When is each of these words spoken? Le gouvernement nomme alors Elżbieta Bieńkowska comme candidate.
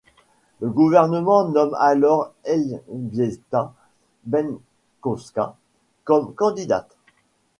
Le 0.61 0.67
gouvernement 0.71 1.47
nomme 1.47 1.75
alors 1.79 2.31
Elżbieta 2.43 3.71
Bieńkowska 4.25 5.55
comme 6.05 6.33
candidate. 6.33 6.95